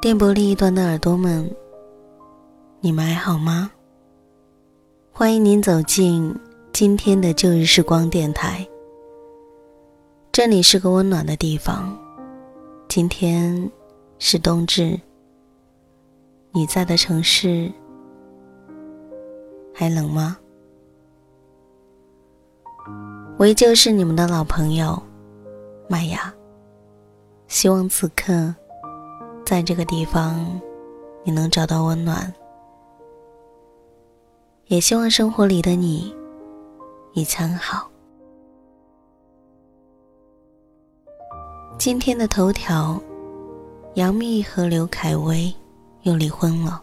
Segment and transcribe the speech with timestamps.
[0.00, 1.50] 电波另一端的耳朵们，
[2.78, 3.68] 你们还好吗？
[5.10, 6.32] 欢迎您走进
[6.72, 8.64] 今天的旧日时光电台。
[10.30, 11.98] 这里是个温暖的地方。
[12.86, 13.68] 今天
[14.20, 14.96] 是冬至，
[16.52, 17.68] 你在的城市
[19.74, 20.38] 还冷吗？
[23.36, 25.02] 我依旧是你们的老朋友
[25.88, 26.32] 麦芽。
[27.48, 28.54] 希望此刻。
[29.48, 30.60] 在这个地方，
[31.24, 32.30] 你能找到温暖。
[34.66, 36.14] 也希望生活里的你
[37.14, 37.88] 一餐好。
[41.78, 43.00] 今天的头条：
[43.94, 45.50] 杨幂和刘恺威
[46.02, 46.82] 又离婚了。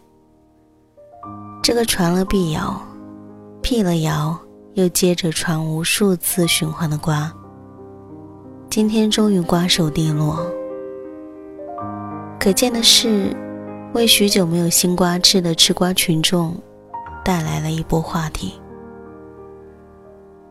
[1.62, 2.82] 这个传了辟谣，
[3.62, 4.36] 辟了谣，
[4.74, 7.32] 又接着传无数次循环的瓜，
[8.72, 10.44] 今天终于瓜熟蒂落。
[12.46, 13.36] 可见的是，
[13.96, 16.56] 为许久没有新瓜吃的吃瓜群众
[17.24, 18.54] 带来了一波话题。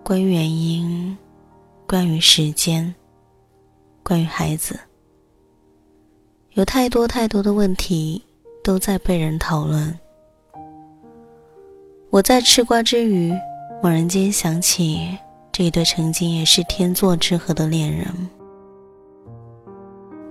[0.03, 1.16] 关于原因，
[1.87, 2.93] 关于时间，
[4.03, 4.77] 关于孩子，
[6.55, 8.21] 有太多太多的问题
[8.65, 9.97] 都在被人讨论。
[12.11, 13.32] 我在吃瓜之余，
[13.81, 15.16] 猛然间想起
[15.53, 18.09] 这一对曾经也是天作之合的恋人。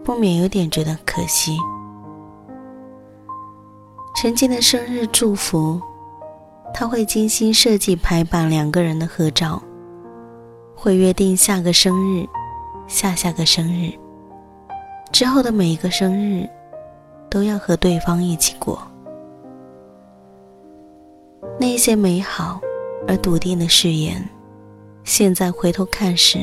[0.03, 1.57] 不免有点觉得可惜。
[4.15, 5.81] 曾经的生日祝福，
[6.73, 9.61] 他会精心设计排版两个人的合照，
[10.75, 12.27] 会约定下个生日、
[12.87, 13.91] 下下个生日
[15.11, 16.47] 之后的每一个生日，
[17.29, 18.81] 都要和对方一起过。
[21.59, 22.59] 那些美好
[23.07, 24.27] 而笃定的誓言，
[25.03, 26.39] 现在回头看时，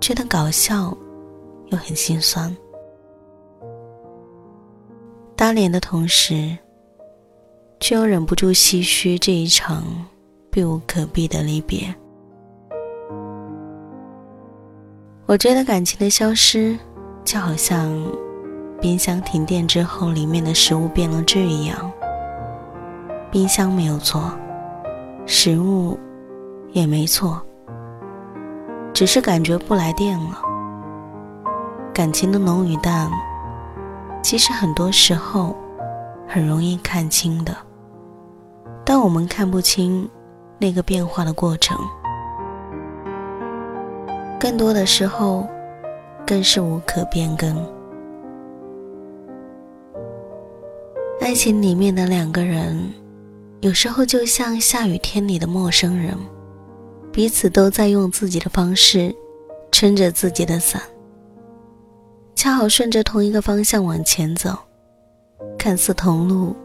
[0.00, 0.96] 觉得搞笑。
[1.70, 2.54] 又很心酸，
[5.36, 6.56] 搭脸的同时，
[7.78, 9.84] 却又忍不住唏嘘这一场
[10.50, 11.94] 避无可避的离别。
[15.26, 16.76] 我觉得感情的消失，
[17.24, 17.88] 就好像
[18.80, 21.92] 冰箱停电之后，里面的食物变了质一样。
[23.30, 24.36] 冰箱没有错，
[25.24, 25.96] 食物
[26.72, 27.40] 也没错，
[28.92, 30.49] 只是感觉不来电了。
[32.00, 33.10] 感情的浓与淡，
[34.22, 35.54] 其实很多时候
[36.26, 37.54] 很容易看清的，
[38.86, 40.08] 但我们看不清
[40.58, 41.76] 那个变化的过程。
[44.40, 45.46] 更多的时候，
[46.26, 47.54] 更是无可变更。
[51.20, 52.94] 爱情里面的两个人，
[53.60, 56.16] 有时候就像下雨天里的陌生人，
[57.12, 59.14] 彼此都在用自己的方式
[59.70, 60.80] 撑着自己的伞。
[62.40, 64.58] 恰好顺着同一个方向往前走，
[65.58, 66.56] 看似同路，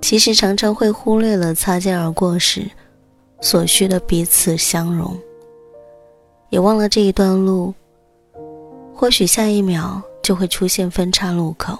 [0.00, 2.66] 其实常常会忽略了擦肩而过时
[3.38, 5.14] 所需的彼此相容，
[6.48, 7.74] 也忘了这一段路，
[8.94, 11.78] 或许下一秒就会出现分岔路口。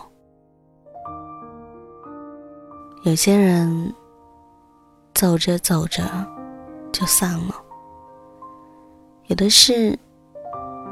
[3.04, 3.94] 有些人
[5.14, 6.02] 走着走着
[6.92, 7.54] 就散了，
[9.28, 9.98] 有的事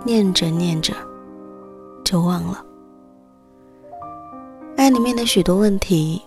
[0.03, 0.95] 念着念着
[2.09, 2.65] 就忘了。
[4.79, 6.23] 爱里面的许多问题，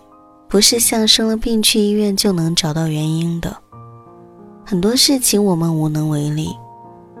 [0.46, 3.56] 不是像生了病去医院就能找到原因的。
[4.64, 6.56] 很多事情我们无能为力，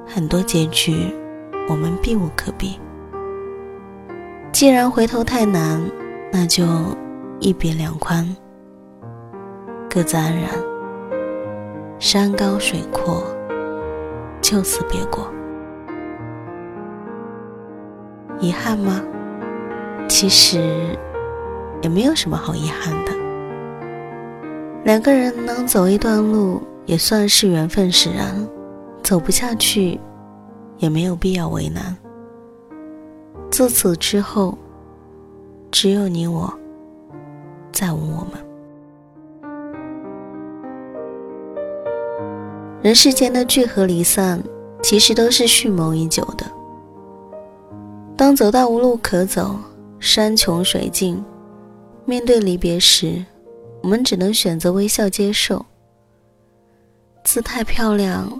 [0.06, 1.12] 很多结局
[1.68, 2.78] 我们避无可避。
[4.52, 5.82] 既然回头太难，
[6.30, 6.64] 那就
[7.40, 8.24] 一别两宽，
[9.90, 10.48] 各自安然。
[11.98, 13.24] 山高水阔，
[14.40, 15.28] 就此别过。
[18.42, 19.00] 遗憾吗？
[20.06, 20.98] 其实
[21.80, 23.12] 也没有什么好遗憾的。
[24.84, 26.60] 两个人能走一段路。
[26.84, 28.34] 也算是缘分使然，
[29.04, 30.00] 走不下去，
[30.78, 31.96] 也没有必要为难。
[33.52, 34.58] 自此之后，
[35.70, 36.52] 只有你我，
[37.70, 38.44] 再无我们。
[42.82, 44.42] 人世间的聚合离散，
[44.82, 46.44] 其实都是蓄谋已久的。
[48.22, 49.58] 当走到无路可走，
[49.98, 51.20] 山穷水尽，
[52.04, 53.20] 面对离别时，
[53.82, 55.66] 我们只能选择微笑接受。
[57.24, 58.30] 姿态漂亮，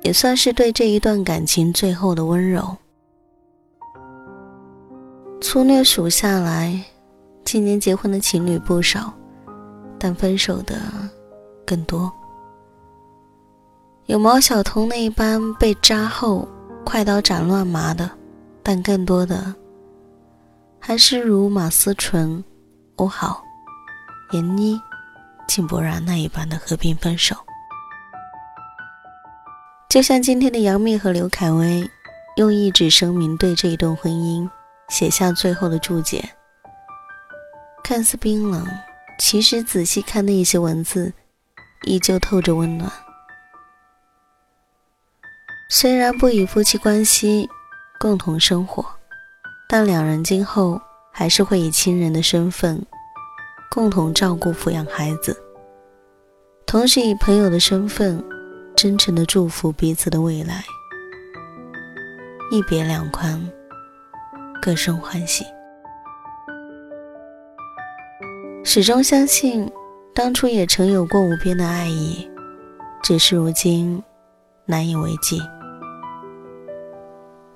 [0.00, 2.74] 也算是对这一段感情最后的温柔。
[5.42, 6.82] 粗略数下来，
[7.44, 9.12] 今年结婚的情侣不少，
[9.98, 10.76] 但分手的
[11.66, 12.10] 更多。
[14.06, 16.48] 有毛晓彤那一般被扎后
[16.86, 18.10] 快刀斩乱麻的，
[18.62, 19.54] 但更多的
[20.78, 22.42] 还是如马思纯、
[22.96, 23.42] 欧豪、
[24.30, 24.80] 闫妮、
[25.48, 27.36] 井柏然那一般的和平分手。
[29.88, 31.88] 就像今天的杨幂和刘恺威，
[32.36, 34.48] 用一纸声明对这一段婚姻
[34.88, 36.30] 写下最后的注解。
[37.82, 38.64] 看似冰冷，
[39.18, 41.12] 其实仔细看那些文字，
[41.82, 42.88] 依旧透着温暖。
[45.68, 47.48] 虽然不以夫妻关系
[48.00, 48.82] 共同生活，
[49.68, 50.80] 但两人今后
[51.12, 52.82] 还是会以亲人的身份，
[53.70, 55.36] 共同照顾抚养孩子，
[56.64, 58.24] 同时以朋友的身份。
[58.76, 60.64] 真诚的祝福彼此的未来，
[62.50, 63.38] 一别两宽，
[64.62, 65.44] 各生欢喜。
[68.64, 69.70] 始终相信，
[70.14, 72.26] 当初也曾有过无边的爱意，
[73.02, 74.02] 只是如今
[74.64, 75.42] 难以为继。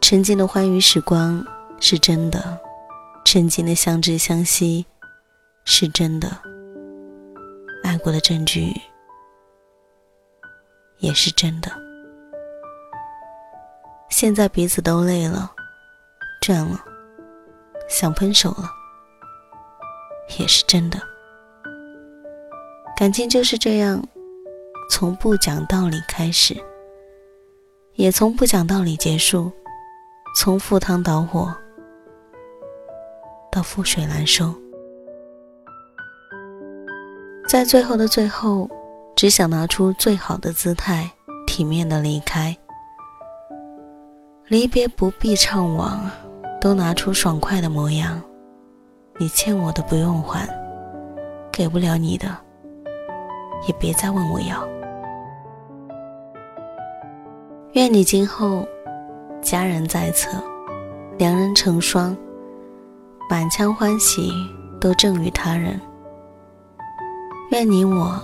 [0.07, 1.43] 曾经的欢愉时光
[1.81, 2.61] 是真的，
[3.25, 4.85] 曾经的相知相惜
[5.65, 6.29] 是真的，
[7.83, 8.71] 爱过的证据。
[10.99, 11.73] 也是真的。
[14.11, 15.51] 现在彼此都累了，
[16.43, 16.85] 倦了，
[17.89, 18.71] 想分手了，
[20.39, 21.01] 也是真的。
[22.95, 24.07] 感情就是这样，
[24.91, 26.55] 从不讲道理开始，
[27.95, 29.51] 也从不讲道理结束，
[30.35, 31.55] 从赴汤蹈火
[33.51, 34.53] 到覆水难收，
[37.49, 38.69] 在最后的最后。
[39.17, 41.09] 只想拿出最好的姿态，
[41.47, 42.55] 体面的离开。
[44.49, 46.01] 离别不必怅惘，
[46.61, 48.21] 都拿出爽快的模样。
[49.17, 50.49] 你欠我的不用还，
[51.53, 52.27] 给不了你的，
[53.69, 54.67] 也别再问我要。
[57.75, 58.67] 愿你今后
[59.45, 60.43] 家人在侧，
[61.19, 62.17] 良人成双，
[63.29, 64.33] 满腔欢喜
[64.81, 65.79] 都赠予他人。
[67.51, 68.19] 愿你我。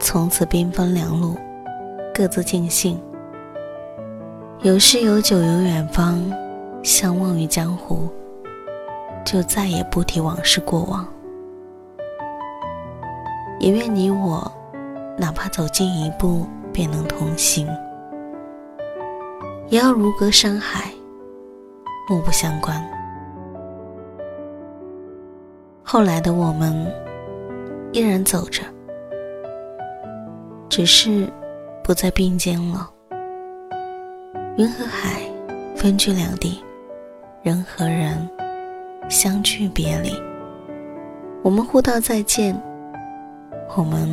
[0.00, 1.36] 从此兵分两路，
[2.12, 3.00] 各自尽兴。
[4.62, 6.20] 有诗有酒有远方，
[6.82, 8.08] 相忘于江湖，
[9.24, 11.06] 就再也不提往事过往。
[13.60, 14.52] 也愿你我，
[15.16, 17.68] 哪怕走近一步便能同行，
[19.74, 20.88] 也要如隔山海，
[22.08, 22.80] 目不相关。
[25.82, 26.86] 后来的我们，
[27.90, 28.62] 依然走着。
[30.68, 31.28] 只是
[31.82, 32.88] 不再并肩了。
[34.58, 35.22] 云和海
[35.74, 36.62] 分居两地，
[37.42, 38.30] 人和人
[39.08, 40.12] 相聚别离。
[41.42, 42.56] 我们互道再见，
[43.76, 44.08] 我们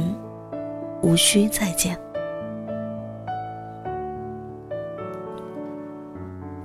[1.03, 1.95] 无需再见。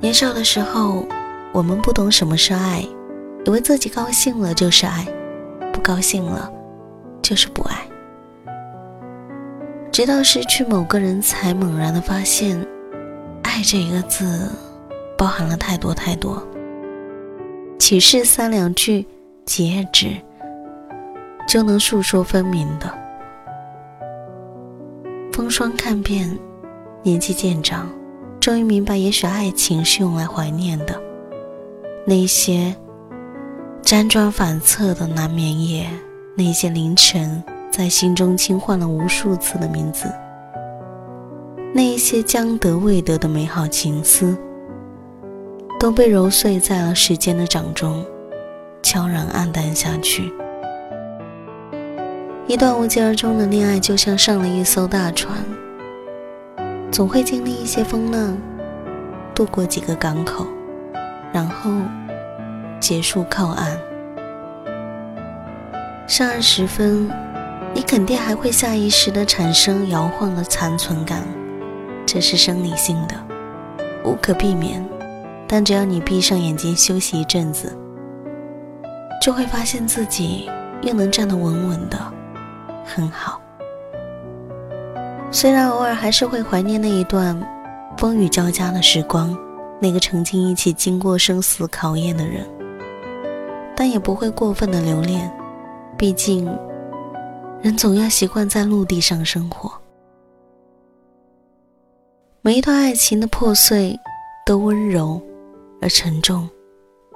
[0.07, 1.05] 年少的时候，
[1.51, 2.87] 我们不懂什么是爱，
[3.45, 5.05] 以为自己高兴了就是爱，
[5.73, 6.49] 不高兴了
[7.21, 7.77] 就是不爱。
[9.91, 12.57] 直到失去某个人，才猛然的发现，
[13.43, 14.49] 爱这一个字，
[15.19, 16.41] 包含了太多太多。
[17.77, 19.05] 岂是三两句
[19.45, 20.11] 截止
[21.49, 22.97] 就能诉说分明的？
[25.33, 26.39] 风霜看遍，
[27.03, 27.89] 年纪渐长，
[28.47, 30.95] 终于明白，也许爱情是用来怀念的。
[32.05, 32.73] 那些
[33.83, 35.91] 辗转反侧的难眠夜，
[36.37, 40.07] 那些凌晨在心中轻唤了无数次的名字，
[41.75, 44.39] 那一些将得未得的美好情思，
[45.81, 48.07] 都被揉碎在了时间的掌中，
[48.81, 50.33] 悄然黯淡下去。
[52.47, 55.37] 一段无疾而终的恋爱，就像上了一艘大船，
[56.97, 58.39] 总会经历一些风浪，
[59.35, 60.47] 渡过几个港口，
[61.31, 61.71] 然后
[62.81, 63.79] 结束靠岸。
[66.07, 67.11] 上岸时分，
[67.75, 71.23] 你肯定还会下意识地产生摇晃的残存感，
[72.07, 73.15] 这是生理性的，
[74.03, 74.83] 无可避免。
[75.47, 77.77] 但只要你闭上眼睛休息一阵子，
[79.21, 80.49] 就会发现自己
[80.81, 81.99] 又能站得稳稳的。
[82.87, 83.39] 很好，
[85.37, 87.39] 虽然偶尔还是会怀念那一段
[87.99, 89.37] 风雨交加的时光，
[89.79, 92.43] 那个曾经一起经过生死考验的人，
[93.77, 95.31] 但也不会过分的留恋。
[95.99, 96.47] 毕竟，
[97.61, 99.71] 人总要习惯在陆地上生活。
[102.41, 103.95] 每一段爱情的破碎，
[104.47, 105.21] 都温柔
[105.83, 106.49] 而沉重。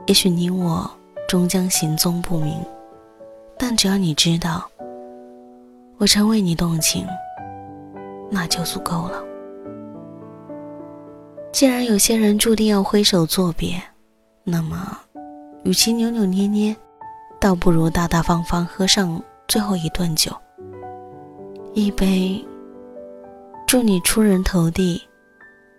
[0.05, 0.91] 也许你我
[1.27, 2.63] 终将行踪不明，
[3.57, 4.69] 但只要你知道。
[5.97, 7.07] 我曾为你动情，
[8.31, 9.23] 那就足够了。
[11.53, 13.83] 既然有些人注定要挥手作别，
[14.45, 14.97] 那么，
[15.65, 16.75] 与其扭扭捏捏，
[17.41, 20.31] 倒不如大大方方喝上最后一顿酒。
[21.75, 22.45] 一杯，
[23.67, 25.03] 祝你出人头地，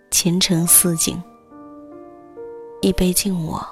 [0.10, 1.15] 前程似锦；
[2.81, 3.65] 一杯敬我，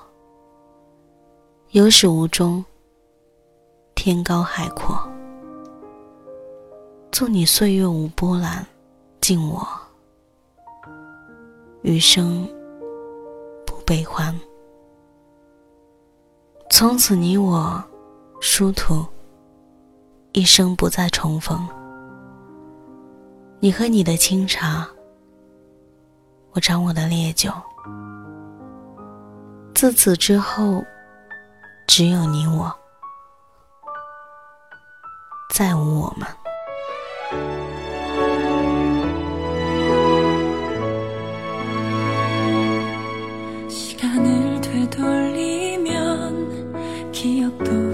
[1.72, 2.64] 有始无终，
[3.96, 5.09] 天高海阔。
[7.20, 8.66] 祝你岁月无波澜，
[9.20, 9.68] 敬我
[11.82, 12.48] 余生
[13.66, 14.34] 不悲欢。
[16.70, 17.84] 从此你我
[18.40, 19.06] 殊途，
[20.32, 21.68] 一生不再重逢。
[23.60, 24.88] 你喝你的清茶，
[26.52, 27.52] 我尝我的烈酒。
[29.76, 30.82] 自此之后，
[31.86, 32.74] 只有你我，
[35.54, 36.26] 再无我们。
[43.70, 45.92] 시간을 되돌리면
[47.12, 47.89] 기억도